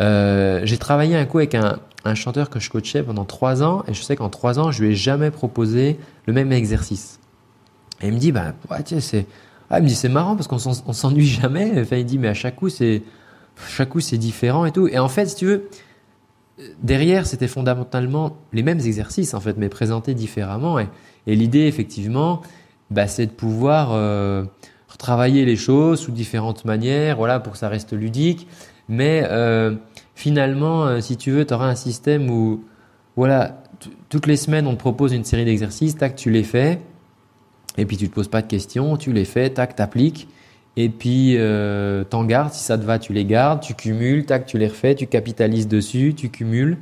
euh, 0.00 0.60
j'ai 0.62 0.78
travaillé 0.78 1.16
un 1.16 1.24
coup 1.24 1.38
avec 1.38 1.56
un, 1.56 1.80
un 2.04 2.14
chanteur 2.14 2.50
que 2.50 2.60
je 2.60 2.70
coachais 2.70 3.02
pendant 3.02 3.24
trois 3.24 3.64
ans, 3.64 3.82
et 3.88 3.94
je 3.94 4.02
sais 4.02 4.14
qu'en 4.14 4.28
trois 4.28 4.60
ans 4.60 4.70
je 4.70 4.84
lui 4.84 4.92
ai 4.92 4.94
jamais 4.94 5.32
proposé 5.32 5.98
le 6.26 6.32
même 6.32 6.52
exercice. 6.52 7.18
Et 8.00 8.06
il 8.06 8.12
me 8.12 8.18
dit, 8.18 8.30
bah 8.30 8.54
ouais, 8.70 8.84
tu 8.84 8.94
sais, 8.94 9.00
c'est, 9.00 9.26
ah, 9.70 9.80
il 9.80 9.82
me 9.82 9.88
dit 9.88 9.96
c'est 9.96 10.08
marrant 10.08 10.36
parce 10.36 10.46
qu'on 10.46 10.58
s'ennuie 10.92 11.26
jamais. 11.26 11.72
Enfin, 11.80 11.96
il 11.96 12.06
dit 12.06 12.18
mais 12.18 12.28
à 12.28 12.34
chaque 12.34 12.54
coup 12.54 12.68
c'est 12.68 13.02
chaque 13.68 13.90
coup 13.90 14.00
c'est 14.00 14.18
différent 14.18 14.64
et 14.64 14.72
tout. 14.72 14.88
Et 14.88 14.98
en 14.98 15.08
fait, 15.08 15.26
si 15.26 15.36
tu 15.36 15.46
veux, 15.46 15.68
derrière 16.82 17.26
c'était 17.26 17.48
fondamentalement 17.48 18.36
les 18.52 18.62
mêmes 18.62 18.80
exercices 18.80 19.34
en 19.34 19.40
fait, 19.40 19.56
mais 19.56 19.68
présentés 19.68 20.14
différemment. 20.14 20.78
Et, 20.78 20.88
l'idée 21.26 21.66
effectivement, 21.66 22.42
bah, 22.90 23.06
c'est 23.06 23.26
de 23.26 23.32
pouvoir 23.32 23.92
euh, 23.92 24.44
retravailler 24.88 25.44
les 25.44 25.56
choses 25.56 26.00
sous 26.00 26.12
différentes 26.12 26.64
manières, 26.64 27.16
voilà, 27.16 27.40
pour 27.40 27.52
que 27.52 27.58
ça 27.58 27.68
reste 27.68 27.92
ludique. 27.92 28.48
Mais 28.88 29.22
euh, 29.30 29.76
finalement, 30.14 30.84
euh, 30.86 31.00
si 31.00 31.16
tu 31.16 31.30
veux, 31.30 31.46
tu 31.46 31.54
auras 31.54 31.68
un 31.68 31.76
système 31.76 32.28
où, 32.30 32.64
voilà, 33.16 33.62
toutes 34.08 34.26
les 34.26 34.36
semaines 34.36 34.66
on 34.66 34.72
te 34.74 34.80
propose 34.80 35.12
une 35.12 35.24
série 35.24 35.44
d'exercices, 35.44 35.96
tac, 35.96 36.16
tu 36.16 36.30
les 36.30 36.42
fais. 36.42 36.80
Et 37.78 37.86
puis 37.86 37.96
tu 37.96 38.08
te 38.08 38.14
poses 38.14 38.28
pas 38.28 38.42
de 38.42 38.48
questions, 38.48 38.96
tu 38.96 39.12
les 39.12 39.24
fais, 39.24 39.50
tac, 39.50 39.76
t'appliques. 39.76 40.28
Et 40.76 40.88
puis, 40.88 41.34
euh, 41.36 42.04
t'en 42.04 42.24
gardes, 42.24 42.52
si 42.52 42.62
ça 42.62 42.78
te 42.78 42.84
va, 42.84 42.98
tu 42.98 43.12
les 43.12 43.24
gardes, 43.24 43.60
tu 43.60 43.74
cumules, 43.74 44.24
tac, 44.24 44.46
tu 44.46 44.56
les 44.56 44.68
refais, 44.68 44.94
tu 44.94 45.06
capitalises 45.06 45.68
dessus, 45.68 46.14
tu 46.16 46.28
cumules, 46.28 46.78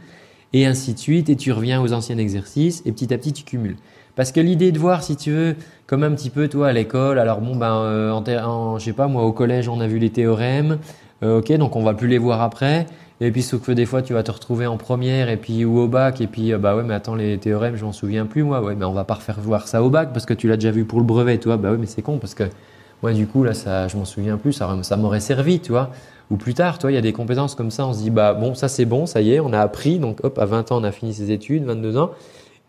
et 0.53 0.67
ainsi 0.67 0.95
de 0.95 0.99
suite, 0.99 1.29
et 1.31 1.37
tu 1.37 1.53
reviens 1.53 1.81
aux 1.83 1.93
anciens 1.93 2.19
exercices, 2.19 2.83
et 2.85 2.93
petit 2.93 3.13
à 3.13 3.19
petit, 3.19 3.33
tu 3.33 3.45
cumules. 3.45 3.77
Parce 4.15 4.33
que 4.33 4.41
l'idée 4.41 4.73
de 4.73 4.79
voir, 4.79 5.03
si 5.03 5.17
tu 5.17 5.31
veux, 5.31 5.57
comme 5.87 6.03
un 6.03 6.11
petit 6.11 6.31
peu, 6.31 6.49
toi, 6.49 6.69
à 6.69 6.73
l'école, 6.73 7.19
alors 7.19 7.41
bon, 7.41 7.57
ben, 7.57 7.73
euh, 7.77 8.11
en, 8.11 8.79
je 8.79 8.85
sais 8.85 8.93
pas, 8.93 9.07
moi, 9.07 9.23
au 9.23 9.33
collège, 9.33 9.69
on 9.69 9.81
a 9.81 9.87
vu 9.87 9.99
les 9.99 10.11
théorèmes, 10.11 10.79
euh, 11.23 11.39
ok, 11.39 11.53
donc 11.55 11.75
on 11.75 11.83
va 11.83 11.95
plus 11.95 12.09
les 12.09 12.19
voir 12.19 12.43
après, 12.43 12.87
et 13.21 13.31
puis 13.31 13.43
sauf 13.43 13.63
que 13.63 13.73
des 13.73 13.87
fois, 13.87 14.03
tu 14.03 14.13
vas 14.13 14.23
te 14.23 14.31
retrouver 14.31 14.67
en 14.67 14.77
première, 14.77 15.31
et 15.31 15.37
puis, 15.39 15.65
ou 15.65 15.79
au 15.79 15.89
bac, 15.89 16.21
et 16.21 16.27
puis, 16.27 16.53
euh, 16.53 16.59
bah 16.59 16.77
ouais, 16.77 16.83
mais 16.83 16.95
attends, 16.95 17.15
les 17.15 17.39
théorèmes, 17.39 17.77
je 17.77 17.85
m'en 17.85 17.93
souviens 17.93 18.27
plus, 18.27 18.43
moi, 18.43 18.63
ouais, 18.63 18.75
mais 18.75 18.85
on 18.85 18.93
va 18.93 19.05
pas 19.05 19.15
refaire 19.15 19.41
voir 19.41 19.67
ça 19.67 19.83
au 19.83 19.89
bac, 19.89 20.11
parce 20.13 20.27
que 20.27 20.35
tu 20.35 20.47
l'as 20.47 20.57
déjà 20.57 20.73
vu 20.73 20.85
pour 20.85 20.99
le 20.99 21.07
brevet, 21.07 21.39
toi, 21.39 21.57
bah 21.57 21.71
ouais, 21.71 21.79
mais 21.79 21.87
c'est 21.87 22.03
con, 22.03 22.19
parce 22.19 22.35
que 22.35 22.45
moi, 23.03 23.13
du 23.13 23.27
coup, 23.27 23.45
là, 23.45 23.55
ça, 23.55 23.89
je 23.89 23.97
m'en 23.97 24.05
souviens 24.05 24.37
plus, 24.37 24.53
ça, 24.53 24.77
ça 24.83 24.97
m'aurait 24.97 25.21
servi, 25.21 25.61
tu 25.61 25.73
vois. 25.73 25.91
Ou 26.31 26.37
plus 26.37 26.55
tard, 26.55 26.79
toi, 26.79 26.93
il 26.93 26.95
y 26.95 26.99
a 26.99 27.01
des 27.01 27.13
compétences 27.13 27.55
comme 27.55 27.71
ça, 27.71 27.87
on 27.87 27.95
se 27.95 28.01
dit, 28.01 28.11
bah 28.11 28.35
bon, 28.35 28.55
ça 28.55 28.69
c'est 28.69 28.85
bon, 28.85 29.07
ça 29.07 29.21
y 29.21 29.33
est, 29.33 29.41
on 29.41 29.53
a 29.53 29.61
appris, 29.61 29.99
donc 29.99 30.19
hop, 30.23 30.39
à 30.39 30.45
20 30.45 30.73
ans, 30.73 30.81
on 30.81 30.85
a 30.85 30.93
fini 30.93 31.15
ses 31.15 31.31
études, 31.31 31.65
22 31.65 31.97
ans, 31.97 32.11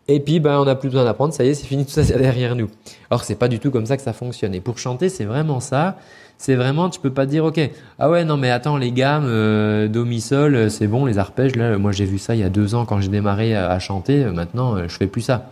et 0.08 0.18
puis, 0.18 0.40
bah, 0.40 0.60
on 0.60 0.64
n'a 0.64 0.74
plus 0.74 0.88
besoin 0.88 1.04
d'apprendre, 1.04 1.32
ça 1.32 1.44
y 1.44 1.48
est, 1.48 1.54
c'est 1.54 1.66
fini, 1.66 1.84
tout 1.86 1.92
ça, 1.92 2.02
c'est 2.02 2.18
derrière 2.18 2.56
nous. 2.56 2.68
Or, 3.10 3.22
c'est 3.22 3.36
pas 3.36 3.48
du 3.48 3.60
tout 3.60 3.70
comme 3.70 3.86
ça 3.86 3.96
que 3.96 4.02
ça 4.02 4.12
fonctionne. 4.12 4.54
Et 4.54 4.60
pour 4.60 4.78
chanter, 4.78 5.08
c'est 5.08 5.24
vraiment 5.24 5.60
ça. 5.60 5.96
C'est 6.36 6.56
vraiment, 6.56 6.88
tu 6.88 7.00
peux 7.00 7.12
pas 7.12 7.26
te 7.26 7.30
dire, 7.30 7.44
ok, 7.44 7.60
ah 7.98 8.10
ouais, 8.10 8.24
non, 8.24 8.36
mais 8.36 8.50
attends, 8.50 8.76
les 8.76 8.92
gammes, 8.92 9.26
euh, 9.26 9.88
do, 9.88 10.04
mi, 10.06 10.20
sol, 10.22 10.54
euh, 10.54 10.68
c'est 10.70 10.86
bon, 10.86 11.04
les 11.04 11.18
arpèges, 11.18 11.54
là, 11.54 11.76
moi 11.76 11.92
j'ai 11.92 12.06
vu 12.06 12.16
ça 12.16 12.34
il 12.34 12.40
y 12.40 12.42
a 12.42 12.48
deux 12.48 12.74
ans 12.74 12.86
quand 12.86 12.98
j'ai 12.98 13.10
démarré 13.10 13.54
à, 13.54 13.78
chanter, 13.78 14.24
euh, 14.24 14.32
maintenant, 14.32 14.88
je 14.88 14.96
fais 14.96 15.06
plus 15.06 15.20
ça. 15.20 15.50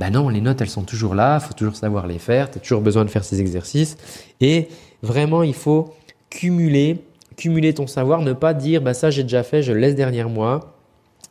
Ben 0.00 0.10
non, 0.10 0.28
les 0.28 0.40
notes, 0.40 0.60
elles 0.60 0.68
sont 0.68 0.82
toujours 0.82 1.14
là, 1.14 1.38
faut 1.40 1.54
toujours 1.54 1.76
savoir 1.76 2.06
les 2.06 2.18
faire, 2.18 2.50
tu 2.50 2.58
as 2.58 2.60
toujours 2.60 2.80
besoin 2.80 3.04
de 3.04 3.10
faire 3.10 3.24
ces 3.24 3.40
exercices. 3.40 3.96
Et 4.40 4.68
vraiment, 5.02 5.42
il 5.42 5.54
faut 5.54 5.94
cumuler, 6.30 7.04
cumuler 7.36 7.74
ton 7.74 7.86
savoir, 7.86 8.20
ne 8.22 8.32
pas 8.32 8.54
dire, 8.54 8.82
bah 8.82 8.94
ça 8.94 9.10
j'ai 9.10 9.22
déjà 9.22 9.42
fait, 9.42 9.62
je 9.62 9.72
laisse 9.72 9.94
derrière 9.94 10.28
moi. 10.28 10.73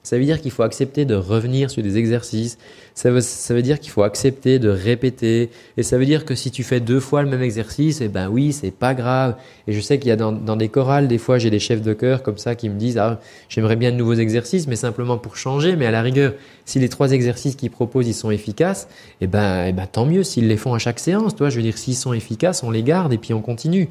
Ça 0.04 0.18
veut 0.18 0.26
dire 0.26 0.42
qu'il 0.42 0.52
faut 0.52 0.64
accepter 0.64 1.06
de 1.06 1.16
revenir 1.16 1.72
sur 1.72 1.82
des 1.82 1.98
exercices. 1.98 2.58
Ça 2.94 3.10
veut, 3.10 3.22
ça 3.22 3.54
veut 3.54 3.62
dire 3.62 3.80
qu'il 3.80 3.90
faut 3.90 4.04
accepter 4.04 4.60
de 4.60 4.68
répéter. 4.68 5.50
Et 5.78 5.84
ça 5.84 5.98
veut 5.98 6.06
dire 6.06 6.26
que 6.26 6.36
si 6.36 6.52
tu 6.52 6.64
fais 6.64 6.82
deux 6.82 7.00
fois 7.00 7.24
le 7.24 7.30
même 7.30 7.42
exercice, 7.42 8.02
eh 8.02 8.10
ben 8.10 8.28
oui, 8.28 8.52
c'est 8.52 8.72
pas 8.72 8.94
grave. 8.94 9.36
Et 9.66 9.72
je 9.72 9.80
sais 9.80 10.00
qu'il 10.00 10.10
y 10.10 10.12
a 10.12 10.18
dans, 10.18 10.34
dans, 10.34 10.58
des 10.58 10.68
chorales, 10.68 11.08
des 11.08 11.18
fois, 11.18 11.38
j'ai 11.38 11.50
des 11.50 11.60
chefs 11.60 11.82
de 11.82 11.94
chœur 11.94 12.22
comme 12.22 12.38
ça 12.38 12.54
qui 12.54 12.68
me 12.68 12.78
disent, 12.78 12.98
ah, 12.98 13.22
j'aimerais 13.48 13.78
bien 13.78 13.92
de 13.94 13.96
nouveaux 13.96 14.14
exercices, 14.14 14.68
mais 14.68 14.76
simplement 14.76 15.18
pour 15.18 15.38
changer. 15.38 15.78
Mais 15.78 15.86
à 15.86 15.92
la 15.92 16.02
rigueur, 16.02 16.34
si 16.66 16.80
les 16.80 16.90
trois 16.90 17.14
exercices 17.14 17.56
qu'ils 17.56 17.72
proposent, 17.72 18.08
ils 18.08 18.14
sont 18.14 18.30
efficaces, 18.30 18.90
eh 19.22 19.28
ben, 19.28 19.68
eh 19.68 19.72
ben, 19.72 19.88
tant 19.88 20.06
mieux 20.06 20.24
s'ils 20.24 20.50
les 20.50 20.58
font 20.58 20.74
à 20.74 20.80
chaque 20.80 21.00
séance. 21.00 21.34
Toi, 21.34 21.50
je 21.50 21.56
veux 21.56 21.64
dire, 21.64 21.78
s'ils 21.78 21.96
sont 21.96 22.12
efficaces, 22.12 22.62
on 22.62 22.72
les 22.72 22.84
garde 22.84 23.14
et 23.14 23.18
puis 23.18 23.34
on 23.34 23.42
continue. 23.42 23.88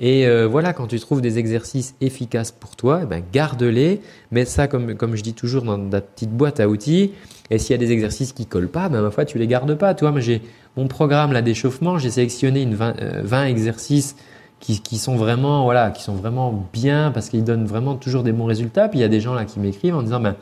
Et 0.00 0.26
euh, 0.26 0.46
voilà, 0.46 0.72
quand 0.72 0.86
tu 0.86 0.98
trouves 0.98 1.20
des 1.20 1.38
exercices 1.38 1.94
efficaces 2.00 2.52
pour 2.52 2.74
toi, 2.74 3.00
eh 3.02 3.06
ben, 3.06 3.22
garde-les, 3.32 4.00
mets 4.30 4.46
ça 4.46 4.66
comme, 4.66 4.94
comme 4.94 5.14
je 5.14 5.22
dis 5.22 5.34
toujours 5.34 5.62
dans 5.62 5.78
ta 5.90 6.00
petite 6.00 6.30
boîte 6.30 6.58
à 6.58 6.68
outils. 6.68 7.12
Et 7.50 7.58
s'il 7.58 7.72
y 7.72 7.74
a 7.74 7.78
des 7.78 7.92
exercices 7.92 8.32
qui 8.32 8.46
collent 8.46 8.68
pas, 8.68 8.88
ben 8.88 9.02
ma 9.02 9.10
foi, 9.10 9.26
tu 9.26 9.36
les 9.36 9.46
gardes 9.46 9.74
pas. 9.74 9.92
Toi, 9.94 10.10
moi 10.10 10.20
j'ai 10.20 10.40
mon 10.76 10.88
programme 10.88 11.32
là 11.32 11.42
d'échauffement, 11.42 11.98
j'ai 11.98 12.10
sélectionné 12.10 12.62
une 12.62 12.74
20, 12.74 12.94
20 13.24 13.40
euh, 13.40 13.44
exercices 13.46 14.16
qui, 14.58 14.80
qui, 14.80 14.96
sont 14.96 15.16
vraiment 15.16 15.64
voilà, 15.64 15.90
qui 15.90 16.02
sont 16.02 16.14
vraiment 16.14 16.66
bien 16.72 17.10
parce 17.10 17.28
qu'ils 17.28 17.44
donnent 17.44 17.66
vraiment 17.66 17.94
toujours 17.96 18.22
des 18.22 18.32
bons 18.32 18.46
résultats. 18.46 18.88
Puis 18.88 19.00
il 19.00 19.02
y 19.02 19.04
a 19.04 19.08
des 19.08 19.20
gens 19.20 19.34
là 19.34 19.44
qui 19.44 19.60
m'écrivent 19.60 19.96
en 19.96 20.02
disant 20.02 20.20
ben 20.20 20.36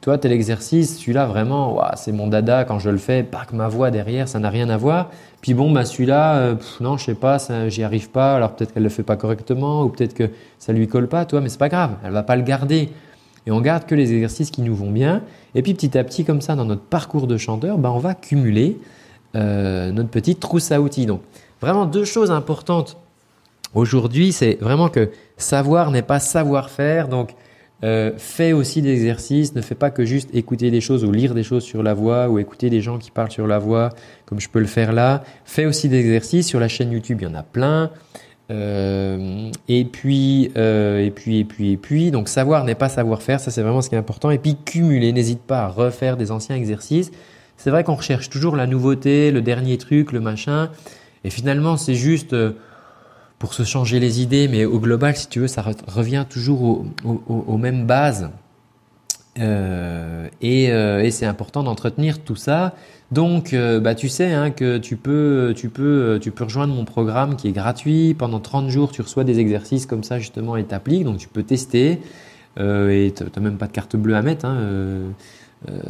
toi, 0.00 0.16
tel 0.16 0.30
exercice, 0.32 0.98
celui-là 0.98 1.26
vraiment, 1.26 1.82
c'est 1.96 2.12
mon 2.12 2.28
dada 2.28 2.64
quand 2.64 2.78
je 2.78 2.88
le 2.88 2.98
fais, 2.98 3.24
pas 3.24 3.44
que 3.44 3.56
ma 3.56 3.68
voix 3.68 3.90
derrière, 3.90 4.28
ça 4.28 4.38
n'a 4.38 4.48
rien 4.48 4.68
à 4.68 4.76
voir. 4.76 5.10
Puis 5.40 5.54
bon, 5.54 5.72
bah 5.72 5.84
celui-là, 5.84 6.36
euh, 6.36 6.54
non, 6.80 6.96
je 6.96 7.06
sais 7.06 7.14
pas, 7.14 7.38
j'y 7.68 7.82
arrive 7.82 8.10
pas. 8.10 8.36
Alors 8.36 8.52
peut-être 8.52 8.72
qu'elle 8.72 8.84
le 8.84 8.88
fait 8.88 9.02
pas 9.02 9.16
correctement, 9.16 9.82
ou 9.82 9.88
peut-être 9.88 10.14
que 10.14 10.30
ça 10.58 10.72
lui 10.72 10.86
colle 10.86 11.08
pas, 11.08 11.24
toi, 11.24 11.40
mais 11.40 11.48
c'est 11.48 11.58
pas 11.58 11.68
grave, 11.68 11.96
elle 12.04 12.12
va 12.12 12.22
pas 12.22 12.36
le 12.36 12.42
garder. 12.42 12.90
Et 13.46 13.50
on 13.50 13.60
garde 13.60 13.86
que 13.86 13.94
les 13.94 14.12
exercices 14.12 14.50
qui 14.50 14.62
nous 14.62 14.74
vont 14.74 14.90
bien. 14.90 15.22
Et 15.54 15.62
puis 15.62 15.74
petit 15.74 15.96
à 15.96 16.04
petit, 16.04 16.24
comme 16.24 16.42
ça, 16.42 16.54
dans 16.54 16.64
notre 16.64 16.82
parcours 16.82 17.26
de 17.26 17.36
chanteur, 17.36 17.78
bah, 17.78 17.90
on 17.92 17.98
va 17.98 18.14
cumuler 18.14 18.78
euh, 19.36 19.90
notre 19.90 20.10
petite 20.10 20.38
trousse 20.38 20.70
à 20.70 20.80
outils. 20.80 21.06
Donc 21.06 21.22
vraiment 21.60 21.86
deux 21.86 22.04
choses 22.04 22.30
importantes 22.30 22.98
aujourd'hui, 23.74 24.32
c'est 24.32 24.58
vraiment 24.60 24.88
que 24.88 25.10
savoir 25.36 25.90
n'est 25.90 26.02
pas 26.02 26.20
savoir 26.20 26.70
faire. 26.70 27.08
Donc 27.08 27.34
euh, 27.84 28.12
fais 28.16 28.52
aussi 28.52 28.82
des 28.82 28.92
exercices, 28.92 29.54
ne 29.54 29.60
fais 29.60 29.76
pas 29.76 29.90
que 29.90 30.04
juste 30.04 30.34
écouter 30.34 30.70
des 30.70 30.80
choses 30.80 31.04
ou 31.04 31.12
lire 31.12 31.34
des 31.34 31.44
choses 31.44 31.62
sur 31.62 31.82
la 31.82 31.94
voix 31.94 32.28
ou 32.28 32.38
écouter 32.38 32.70
des 32.70 32.80
gens 32.80 32.98
qui 32.98 33.10
parlent 33.12 33.30
sur 33.30 33.46
la 33.46 33.58
voix 33.58 33.90
comme 34.26 34.40
je 34.40 34.48
peux 34.48 34.58
le 34.58 34.66
faire 34.66 34.92
là. 34.92 35.22
Fais 35.44 35.64
aussi 35.64 35.88
des 35.88 36.00
exercices 36.00 36.46
sur 36.46 36.58
la 36.58 36.68
chaîne 36.68 36.90
YouTube, 36.90 37.18
il 37.20 37.24
y 37.24 37.30
en 37.30 37.34
a 37.34 37.44
plein. 37.44 37.90
Euh, 38.50 39.50
et 39.68 39.84
puis, 39.84 40.50
euh, 40.56 41.04
et 41.04 41.10
puis, 41.10 41.38
et 41.38 41.44
puis, 41.44 41.72
et 41.72 41.76
puis, 41.76 42.10
donc 42.10 42.28
savoir 42.28 42.64
n'est 42.64 42.74
pas 42.74 42.88
savoir 42.88 43.22
faire, 43.22 43.40
ça 43.40 43.50
c'est 43.50 43.62
vraiment 43.62 43.82
ce 43.82 43.88
qui 43.88 43.94
est 43.94 43.98
important. 43.98 44.30
Et 44.30 44.38
puis 44.38 44.56
cumuler, 44.64 45.12
n'hésite 45.12 45.42
pas 45.42 45.64
à 45.64 45.68
refaire 45.68 46.16
des 46.16 46.30
anciens 46.32 46.56
exercices. 46.56 47.10
C'est 47.56 47.70
vrai 47.70 47.84
qu'on 47.84 47.96
recherche 47.96 48.30
toujours 48.30 48.56
la 48.56 48.66
nouveauté, 48.66 49.30
le 49.30 49.42
dernier 49.42 49.78
truc, 49.78 50.12
le 50.12 50.20
machin. 50.20 50.70
Et 51.24 51.30
finalement, 51.30 51.76
c'est 51.76 51.94
juste 51.94 52.32
euh, 52.32 52.52
pour 53.38 53.54
se 53.54 53.62
changer 53.62 54.00
les 54.00 54.20
idées, 54.20 54.48
mais 54.48 54.64
au 54.64 54.80
global, 54.80 55.16
si 55.16 55.28
tu 55.28 55.40
veux, 55.40 55.48
ça 55.48 55.64
revient 55.86 56.26
toujours 56.28 56.84
aux 57.04 57.56
mêmes 57.56 57.86
bases. 57.86 58.30
Euh, 59.40 60.28
et, 60.40 60.70
euh, 60.70 61.02
et 61.02 61.10
c'est 61.10 61.26
important 61.26 61.62
d'entretenir 61.62 62.20
tout 62.20 62.36
ça. 62.36 62.74
Donc, 63.12 63.52
euh, 63.52 63.80
bah, 63.80 63.94
tu 63.94 64.08
sais 64.08 64.32
hein, 64.32 64.50
que 64.50 64.78
tu 64.78 64.96
peux 64.96 65.54
rejoindre 66.40 66.74
mon 66.74 66.84
programme 66.84 67.36
qui 67.36 67.48
est 67.48 67.52
gratuit. 67.52 68.14
Pendant 68.14 68.40
30 68.40 68.68
jours, 68.68 68.90
tu 68.90 69.02
reçois 69.02 69.24
des 69.24 69.38
exercices 69.38 69.86
comme 69.86 70.04
ça 70.04 70.18
justement 70.18 70.56
et 70.56 70.64
t'appliques. 70.64 71.04
Donc, 71.04 71.18
tu 71.18 71.28
peux 71.28 71.42
tester. 71.42 72.00
et 72.58 73.14
tu 73.16 73.24
n'as 73.24 73.42
même 73.42 73.58
pas 73.58 73.66
de 73.66 73.72
carte 73.72 73.96
bleue 73.96 74.16
à 74.16 74.22
mettre. 74.22 74.44
Hein, 74.44 75.12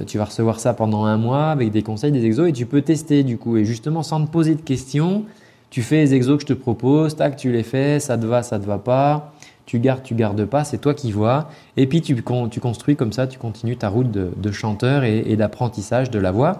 tu 0.06 0.18
vas 0.18 0.24
recevoir 0.24 0.60
ça 0.60 0.74
pendant 0.74 1.04
un 1.04 1.18
mois 1.18 1.50
avec 1.50 1.70
des 1.70 1.82
conseils, 1.82 2.12
des 2.12 2.24
exos 2.24 2.48
et 2.48 2.52
tu 2.52 2.66
peux 2.66 2.82
tester 2.82 3.22
du 3.22 3.38
coup. 3.38 3.56
Et 3.56 3.64
justement, 3.64 4.02
sans 4.02 4.24
te 4.24 4.30
poser 4.30 4.54
de 4.54 4.62
questions, 4.62 5.24
tu 5.70 5.82
fais 5.82 5.96
les 5.96 6.14
exos 6.14 6.36
que 6.36 6.42
je 6.42 6.46
te 6.46 6.52
propose, 6.52 7.16
tac, 7.16 7.36
tu 7.36 7.52
les 7.52 7.62
fais, 7.62 8.00
ça 8.00 8.16
te 8.16 8.26
va, 8.26 8.42
ça 8.42 8.58
te 8.58 8.64
va 8.64 8.78
pas, 8.78 9.32
tu 9.66 9.78
gardes, 9.78 10.02
tu 10.02 10.14
gardes 10.14 10.44
pas, 10.46 10.64
c'est 10.64 10.78
toi 10.78 10.94
qui 10.94 11.12
vois. 11.12 11.48
Et 11.76 11.86
puis 11.86 12.00
tu, 12.00 12.22
construis 12.22 12.96
comme 12.96 13.12
ça, 13.12 13.26
tu 13.26 13.38
continues 13.38 13.76
ta 13.76 13.88
route 13.88 14.10
de, 14.10 14.52
chanteur 14.52 15.04
et, 15.04 15.36
d'apprentissage 15.36 16.10
de 16.10 16.18
la 16.18 16.32
voix. 16.32 16.58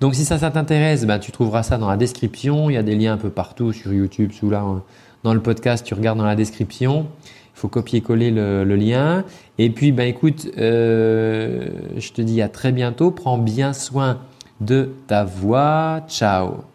Donc 0.00 0.14
si 0.14 0.24
ça, 0.24 0.38
ça 0.38 0.50
t'intéresse, 0.50 1.06
ben, 1.06 1.18
tu 1.18 1.32
trouveras 1.32 1.62
ça 1.62 1.78
dans 1.78 1.88
la 1.88 1.96
description. 1.96 2.70
Il 2.70 2.74
y 2.74 2.76
a 2.76 2.82
des 2.82 2.96
liens 2.96 3.14
un 3.14 3.18
peu 3.18 3.30
partout 3.30 3.72
sur 3.72 3.92
YouTube, 3.92 4.32
sous 4.32 4.50
là, 4.50 4.64
dans 5.24 5.34
le 5.34 5.40
podcast, 5.40 5.84
tu 5.84 5.94
regardes 5.94 6.18
dans 6.18 6.26
la 6.26 6.36
description. 6.36 7.06
Il 7.24 7.60
faut 7.60 7.68
copier-coller 7.68 8.30
le, 8.30 8.76
lien. 8.76 9.24
Et 9.58 9.68
puis, 9.68 9.92
ben 9.92 10.08
écoute, 10.08 10.48
euh, 10.56 11.68
je 11.98 12.12
te 12.12 12.22
dis 12.22 12.40
à 12.40 12.48
très 12.48 12.72
bientôt. 12.72 13.10
Prends 13.10 13.36
bien 13.36 13.74
soin 13.74 14.18
de 14.60 14.90
ta 15.06 15.24
voix. 15.24 16.00
Ciao 16.08 16.69